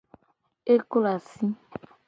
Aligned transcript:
E 0.73 0.75
klo 0.89 1.07
asi. 1.15 1.45